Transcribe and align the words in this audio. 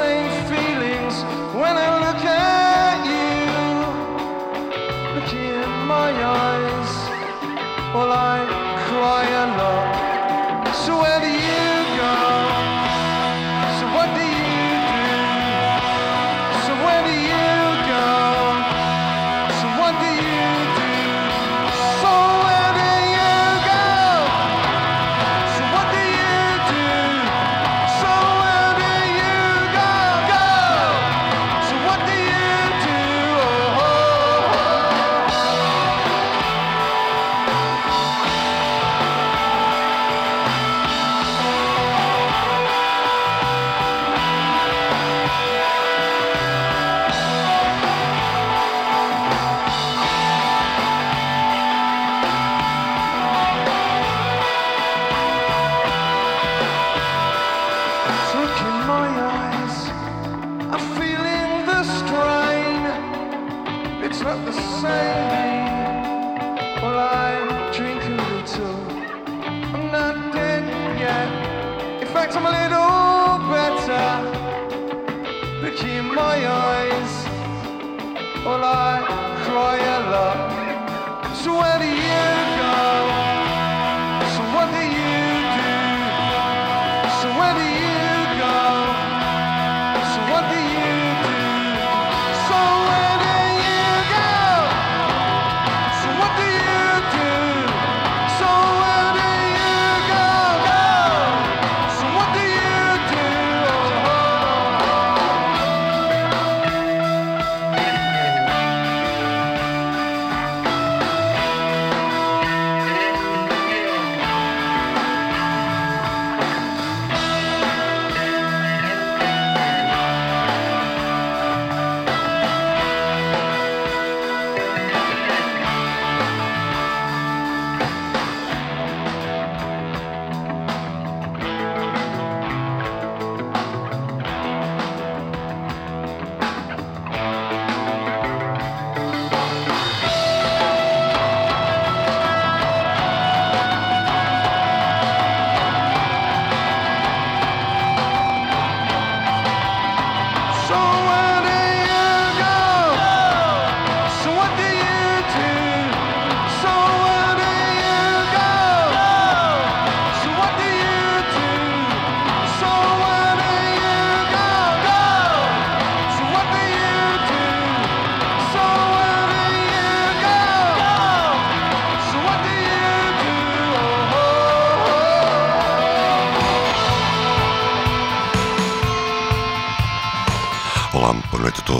same 0.00 0.32
feelings 0.52 1.16
when 1.60 1.74
I 1.86 1.88
look 2.04 2.22
at 2.24 3.00
you. 3.12 3.34
Look 5.14 5.30
in 5.34 5.70
my 5.94 6.10
eyes, 6.44 6.92
all 7.94 8.10
I 8.10 8.49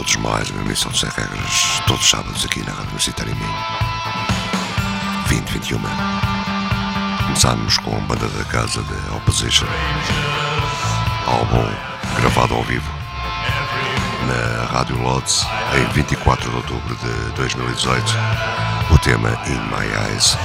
todos 0.01 0.15
mais 0.15 0.49
uma 0.49 0.61
emissão 0.61 0.91
sem 0.95 1.07
regras, 1.09 1.79
todos 1.85 2.01
os 2.01 2.09
sábados 2.09 2.43
aqui 2.43 2.59
na 2.61 2.71
Rádio 2.71 2.85
Universitária 2.85 3.31
em 3.31 3.35
mim. 3.35 3.53
2021. 5.29 5.79
Começámos 7.23 7.77
com 7.77 7.95
a 7.95 7.99
banda 7.99 8.27
da 8.29 8.43
casa 8.45 8.81
de 8.81 9.15
Opposition. 9.15 9.67
Álbum 11.27 11.67
gravado 12.19 12.55
ao 12.55 12.63
vivo 12.63 12.91
na 14.25 14.65
Rádio 14.73 14.99
Lodz 15.03 15.45
em 15.75 15.93
24 15.93 16.49
de 16.49 16.55
outubro 16.55 16.95
de 16.95 17.31
2018. 17.35 18.03
O 18.89 18.97
tema 18.97 19.29
In 19.45 19.59
My 19.69 19.85
Eyes. 20.09 20.35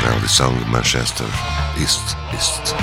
Já 0.00 0.08
é 0.08 0.18
de 0.58 0.64
Manchester 0.64 1.28
East 1.78 2.16
East. 2.32 2.74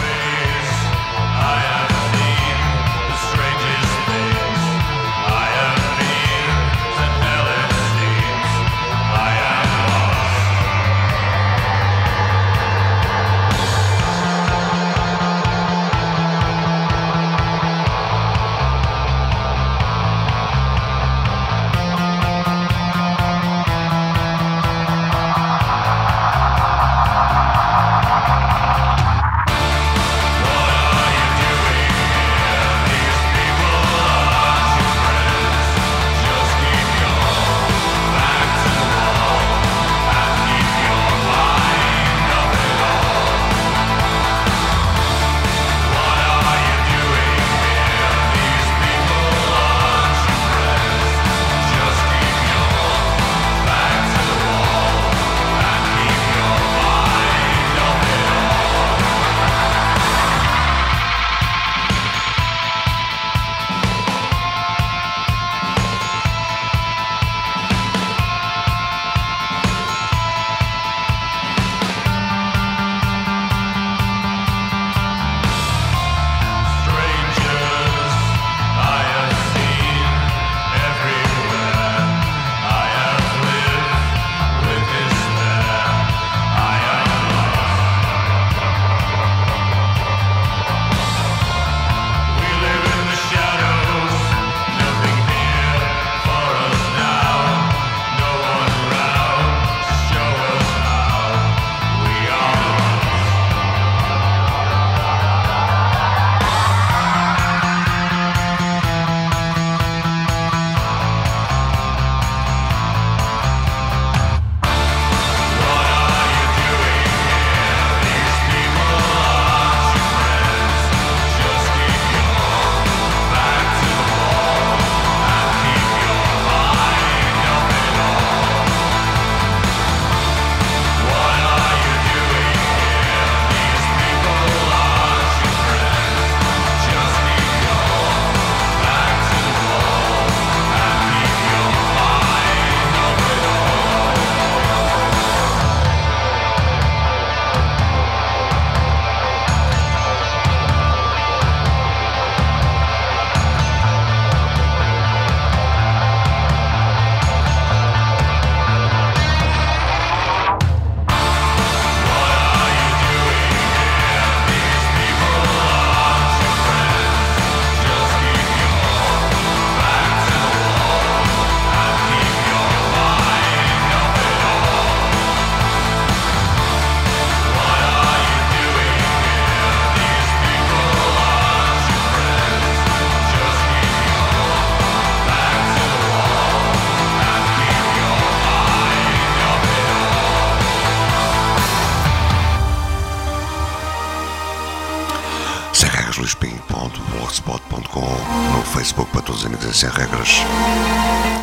Sem 199.73 199.89
regras, 199.91 200.41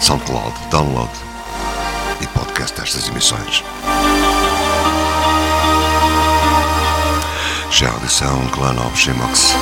SoundCloud, 0.00 0.52
download 0.70 1.10
e 2.20 2.26
podcast 2.28 2.78
destas 2.80 3.08
emissões. 3.08 3.62
Já 7.70 7.88
a 7.88 7.92
audição 7.92 8.46
Clan 8.48 8.74
of 8.84 8.96
Shimox, 8.96 9.54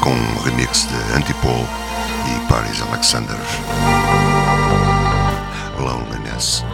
com 0.00 0.10
um 0.10 0.42
remix 0.42 0.88
de 0.88 1.16
Antipol 1.16 1.66
e 2.26 2.48
Paris 2.48 2.82
Alexander. 2.82 3.38
Loneliness. 5.78 6.64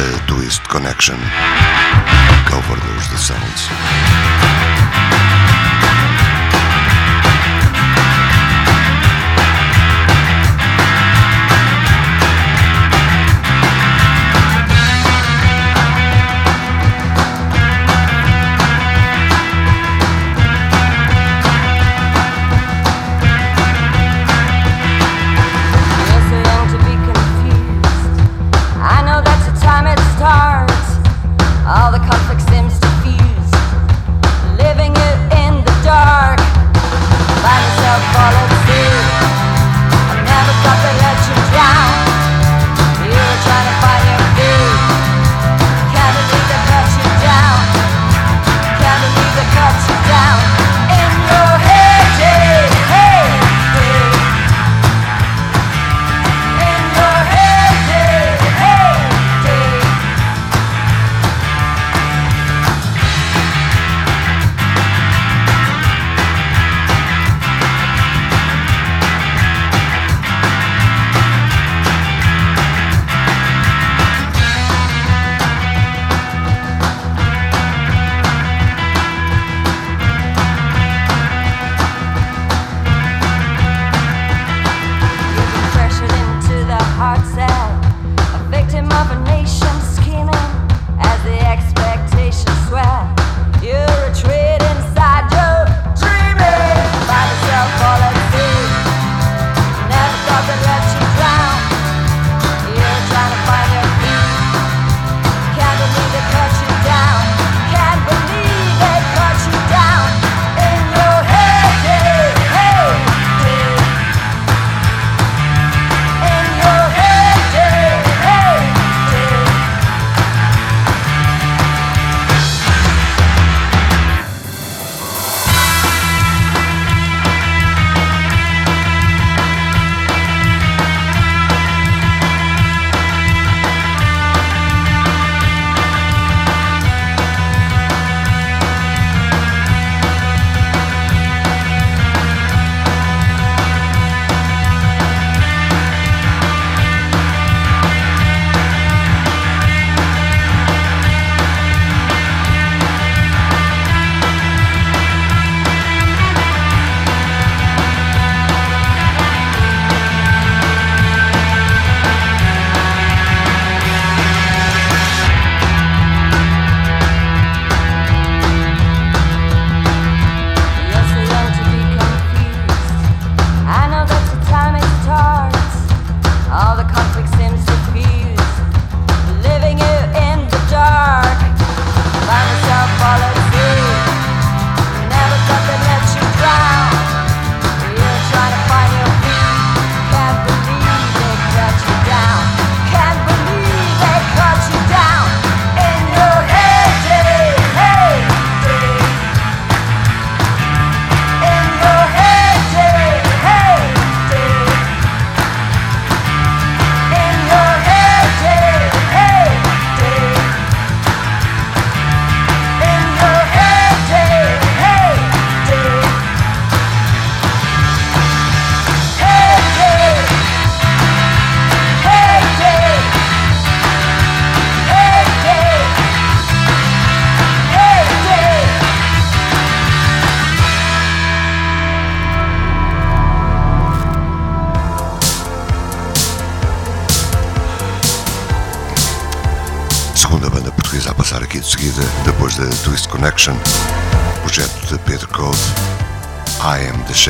Da 0.00 0.18
Twist 0.26 0.66
Connection. 0.68 1.18
Cover 2.46 2.76
those 2.86 3.08
the 3.10 3.18
sounds. 3.18 5.29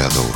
Shadow, 0.00 0.29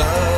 sun. 0.00 0.29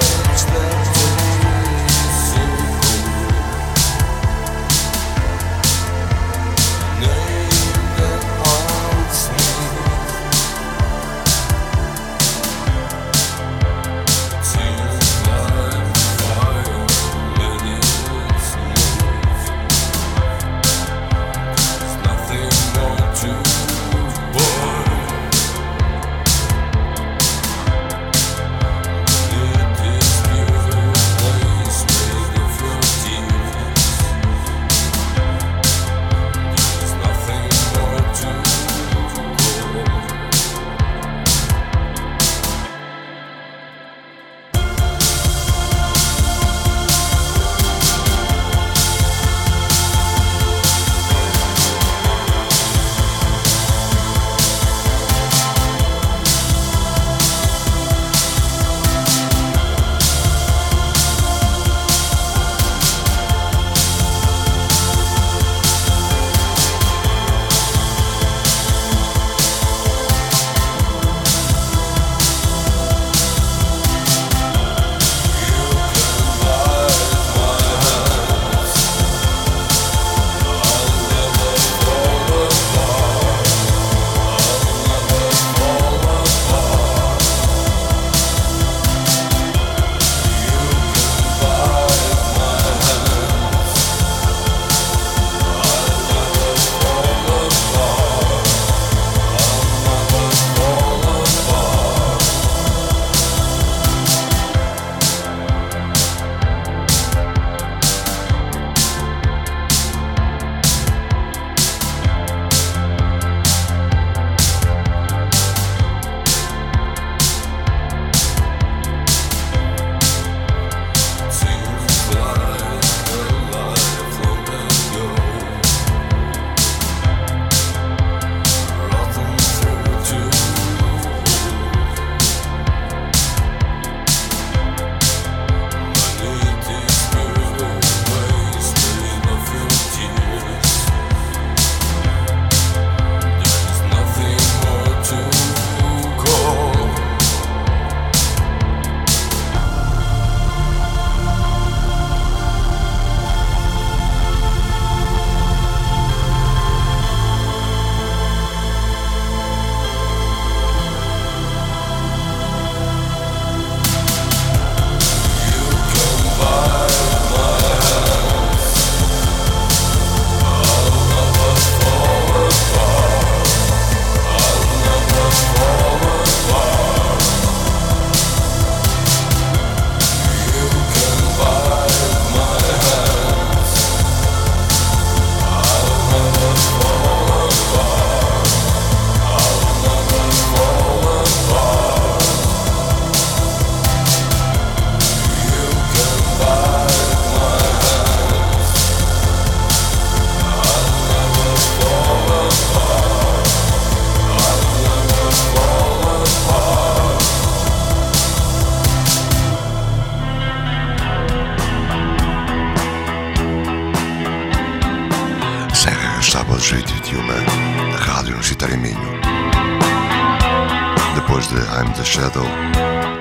Depois 221.33 221.49
de 221.49 221.61
I'm 221.61 221.90
the 221.95 222.05
Shadow, 222.05 222.45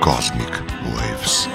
Cosmic 0.02 0.52
Waves. 0.94 1.48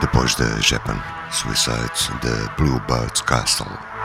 Depois 0.00 0.36
de 0.36 0.62
Japan 0.62 0.96
Suicides, 1.30 2.10
da 2.22 2.48
Bluebird 2.56 3.20
Castle. 3.24 3.97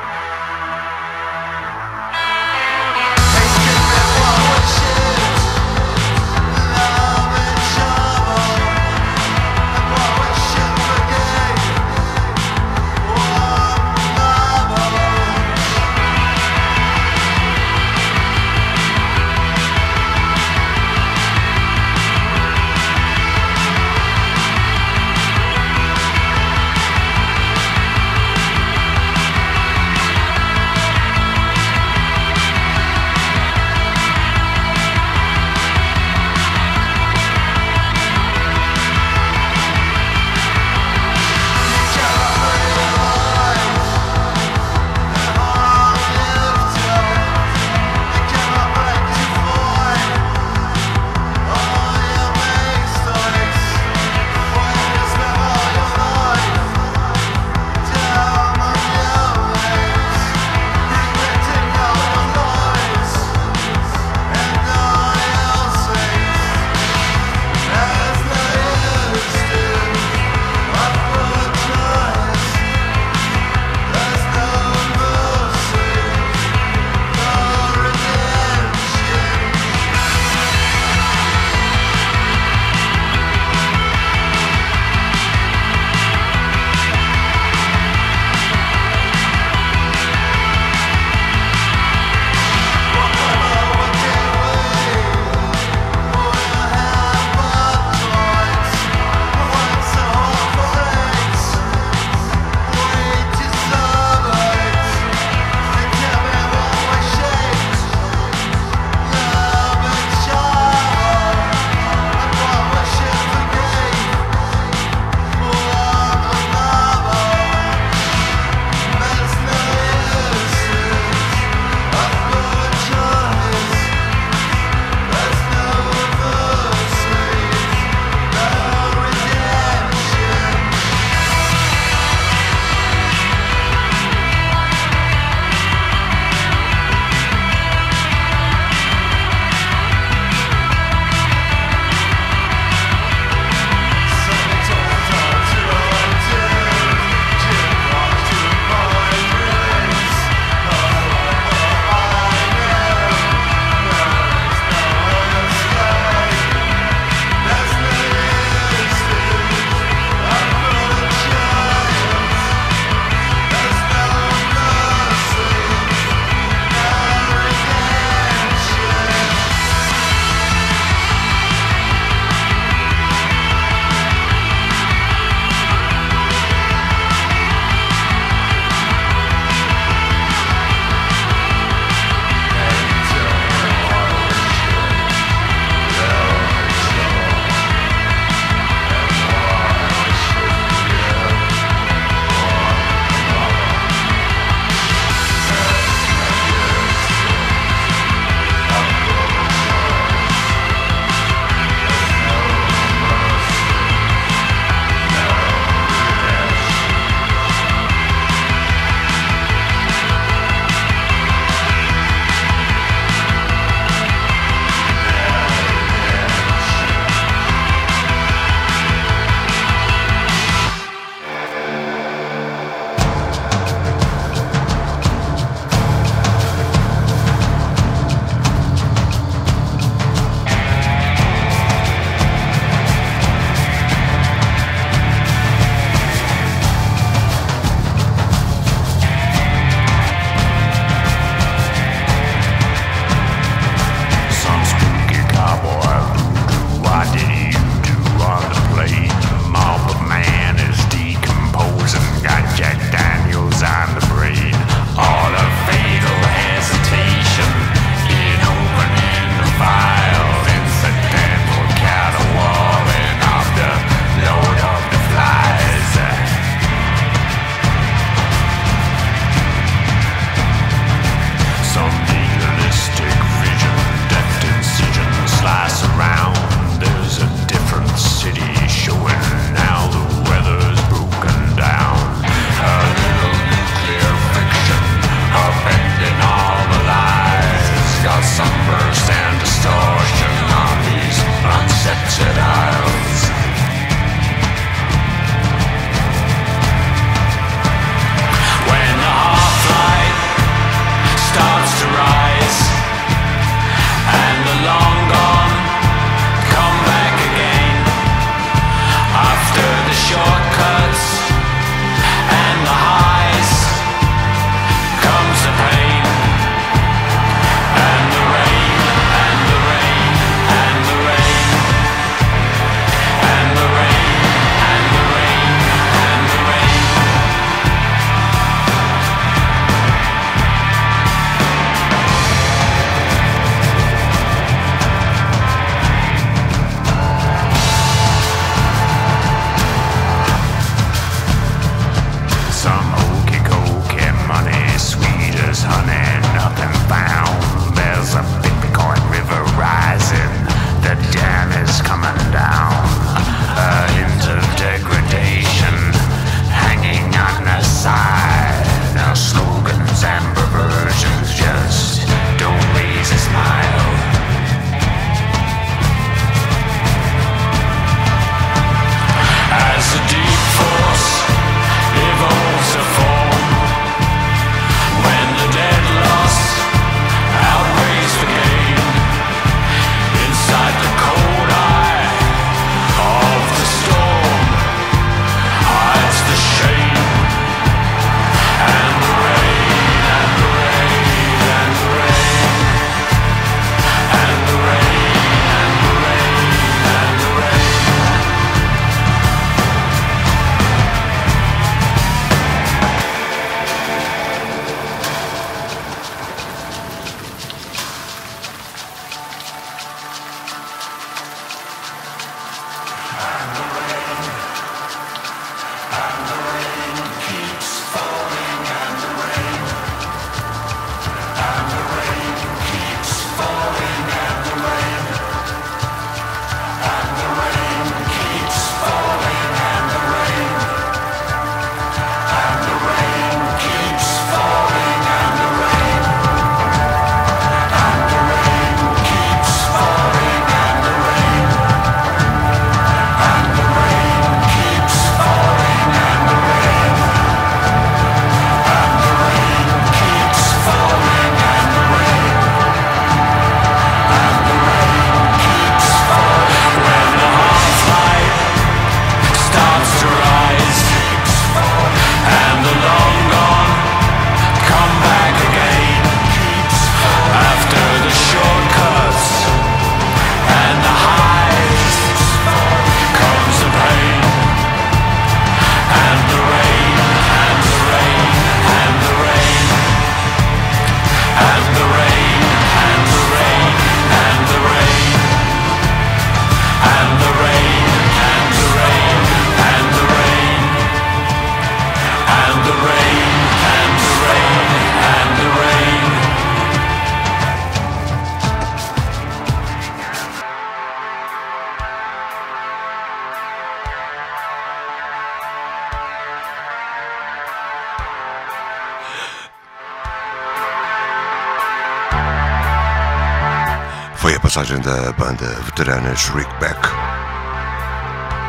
Passagem 514.54 514.79
da 514.81 515.12
banda 515.13 515.47
veterana 515.65 516.15
Shriekback. 516.15 516.77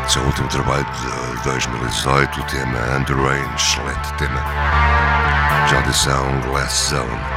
Seu 0.07 0.22
último 0.22 0.46
trabalho 0.48 0.84
de 0.84 1.42
2018, 1.44 2.40
o 2.40 2.44
tema 2.44 2.78
Under 2.98 3.16
Rain, 3.16 3.55
excelente 3.55 4.12
tema. 4.18 4.42
Já 5.66 5.78
audição 5.78 6.40
Glass 6.42 6.90
Zone. 6.90 7.34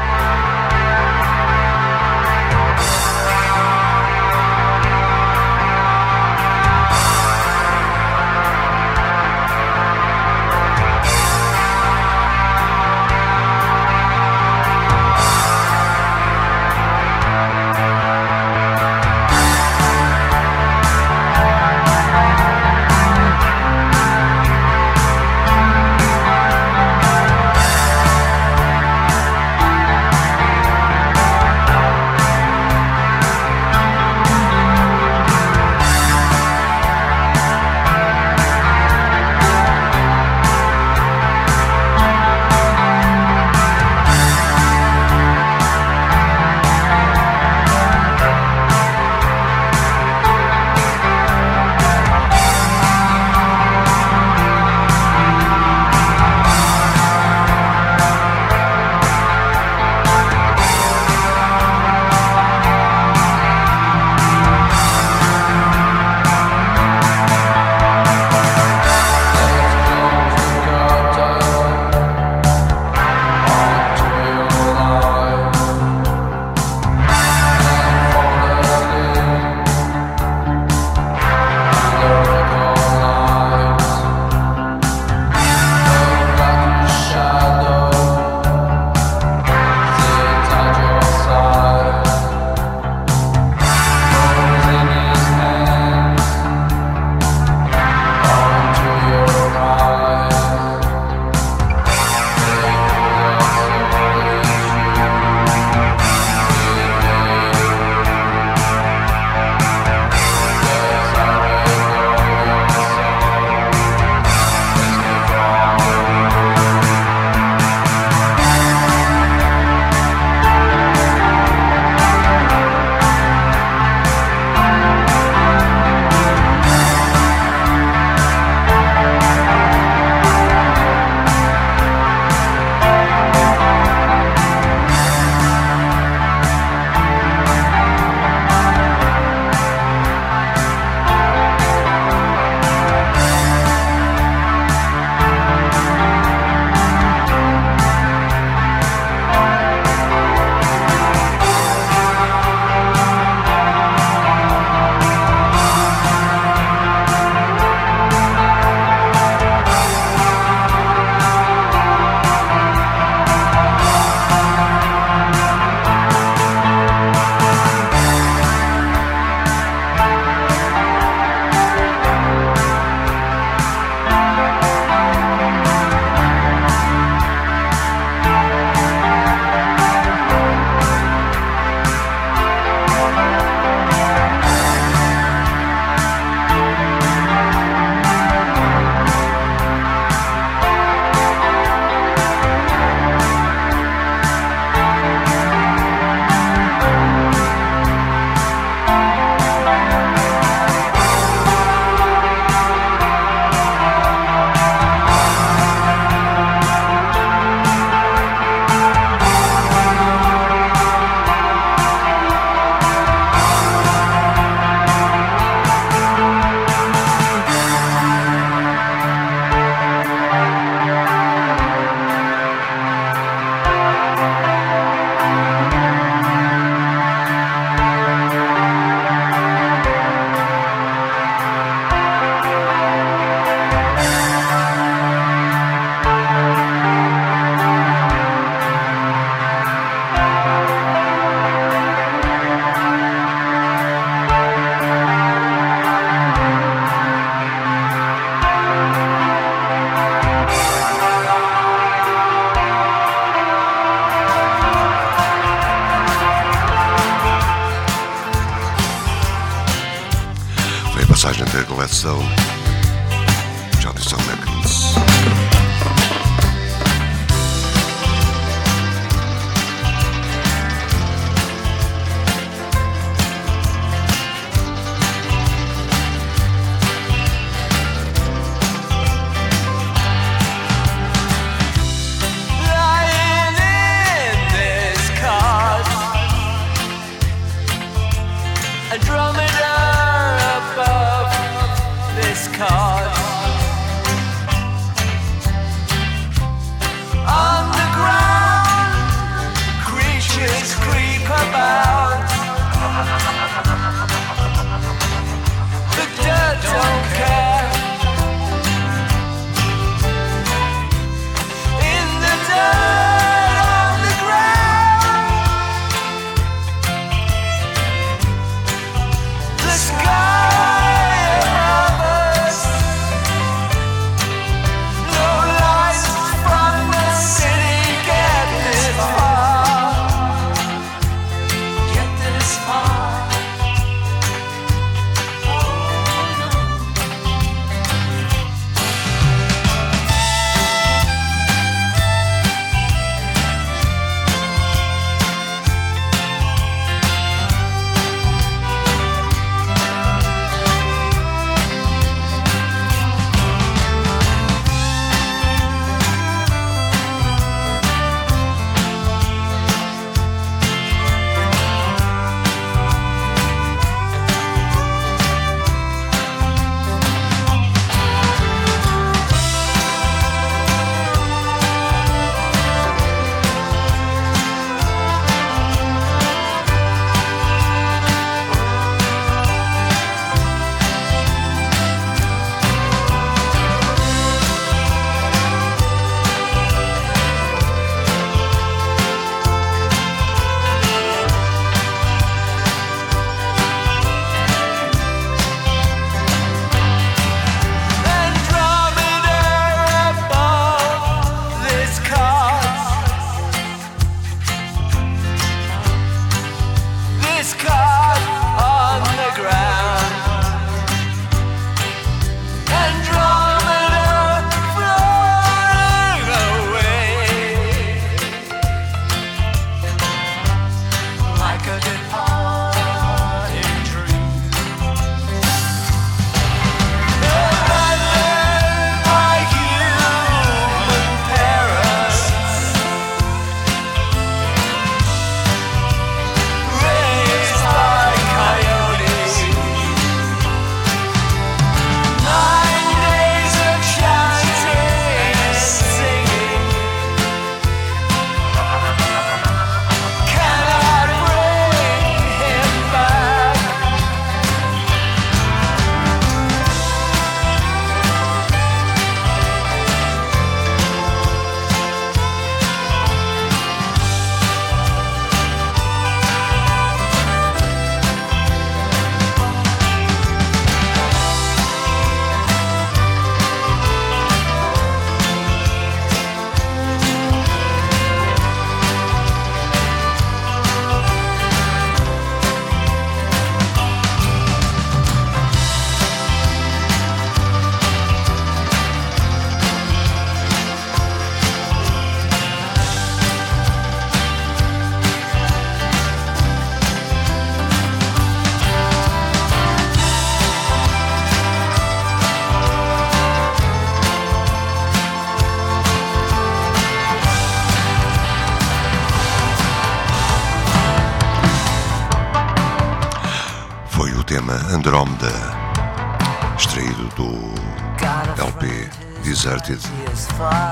Converted 519.57 519.79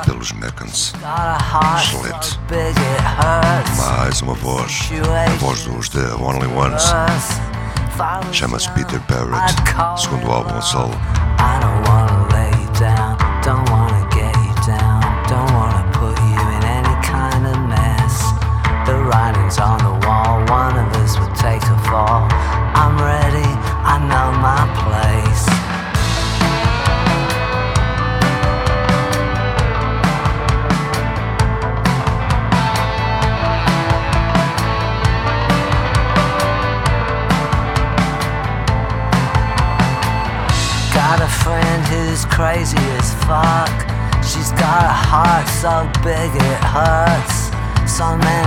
pelos 0.05 0.31
Mechans. 0.33 0.93
Excelente. 1.77 2.39
Mais 3.77 4.21
uma 4.21 4.35
voz, 4.35 4.91
a 5.27 5.35
voz 5.39 5.63
dos 5.63 5.89
The 5.89 6.13
Only 6.19 6.47
Ones. 6.55 6.83
Chama-se 8.31 8.69
Peter 8.71 8.99
Parrott, 9.01 9.55
segundo 9.99 10.31
álbum 10.31 10.61
solo. 10.61 10.93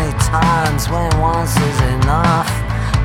Many 0.08 0.18
times 0.24 0.88
when 0.88 1.10
once 1.20 1.56
is 1.56 1.80
enough. 2.00 2.48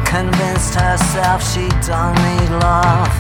Convinced 0.05 0.75
herself 0.75 1.41
she 1.43 1.67
don't 1.87 2.15
need 2.15 2.49
love. 2.61 3.11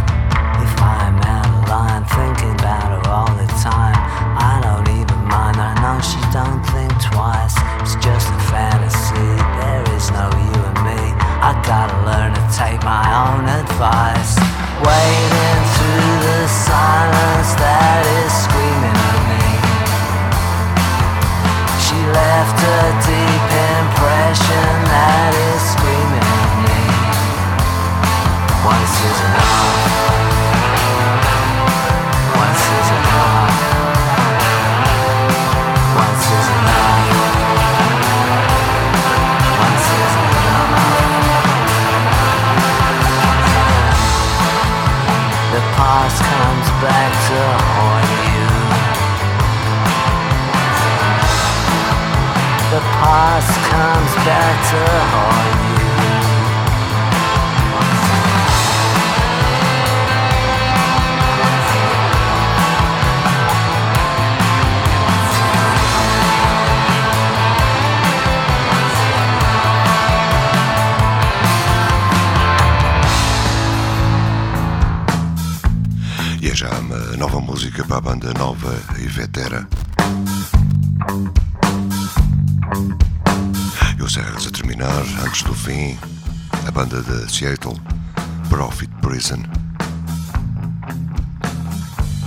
If 0.61 0.73
I'm 0.81 1.17
out 1.23 1.47
of 1.47 1.69
line 1.69 2.05
thinking 2.05 2.53
about 2.59 2.89
her 2.93 3.09
all 3.09 3.33
the 3.35 3.47
time, 3.59 3.97
I 4.37 4.59
don't 4.63 4.87
even 4.87 5.19
mind. 5.25 5.57
I 5.57 5.73
know 5.81 5.99
she 6.01 6.21
don't 6.31 6.63
think 6.71 6.91
twice. 7.01 7.55
It's 7.81 7.95
just 7.95 8.27
a 8.29 8.39
fantasy. 8.51 9.29
There 9.59 9.83
is 9.95 10.11
no 10.11 10.29
you 10.31 10.59
and 10.69 10.79
me. 10.87 11.01
I 11.43 11.51
gotta 11.65 11.97
learn 12.07 12.33
to 12.33 12.43
take 12.55 12.81
my 12.83 13.03
own 13.25 13.43
advice. 13.49 14.37
Waiting 14.79 15.61
through 15.75 16.15
the 16.27 16.41
silence 16.47 17.51
that 17.59 18.03
is 18.19 18.31
screaming 18.45 18.97
at 19.11 19.19
me. 19.31 19.43
She 21.83 21.97
left 22.11 22.57
a 22.63 22.79
deep 23.05 23.72
that 24.39 25.33
is 25.35 25.61
screaming 25.61 26.25
at 26.25 26.51
me. 26.65 26.81
Once 28.65 28.95
is 29.05 29.19
enough. 29.29 29.77
Once 32.41 32.65
is 32.73 32.89
enough. 32.97 33.53
Once 35.93 36.25
is 36.33 36.47
enough. 36.49 37.13
Once 39.61 39.87
is 40.01 40.13
enough. 40.23 40.73
The 45.53 45.61
past 45.77 46.17
comes 46.25 46.67
back 46.81 47.11
to 47.29 47.72
E 76.41 76.49
é 76.49 76.55
já 76.55 76.69
uma 76.79 76.97
nova 77.17 77.39
música 77.39 77.83
para 77.85 77.97
a 77.97 78.01
banda 78.01 78.33
nova 78.33 78.73
e 78.99 79.07
vetera. 79.07 79.67
E 84.13 84.15
o 84.15 84.21
Serras 84.21 84.45
a 84.45 84.51
terminar, 84.51 85.01
antes 85.25 85.41
do 85.41 85.55
fim, 85.55 85.97
a 86.67 86.71
banda 86.71 87.01
de 87.01 87.31
Seattle, 87.31 87.75
Profit 88.47 88.93
Prison. 89.01 89.41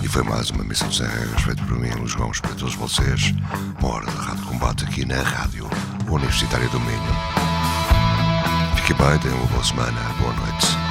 E 0.02 0.08
foi 0.08 0.24
mais 0.24 0.50
uma 0.50 0.64
missão 0.64 0.90
sem 0.90 1.06
regras 1.06 1.42
feita 1.42 1.62
por 1.62 1.78
mim, 1.78 1.90
Luís 1.90 2.14
Gomes, 2.14 2.40
para 2.40 2.54
todos 2.54 2.74
vocês. 2.74 3.32
Uma 3.78 3.88
hora 3.88 4.06
de 4.06 4.16
rádio 4.16 4.46
combate 4.46 4.84
aqui 4.84 5.04
na 5.04 5.22
Rádio 5.22 5.68
Universitária 6.10 6.68
do 6.70 6.80
Minho. 6.80 7.00
Fique 8.76 8.94
bem, 8.94 9.18
tenham 9.20 9.38
uma 9.38 9.46
boa 9.46 9.62
semana, 9.62 10.00
boa 10.18 10.32
noite. 10.32 10.85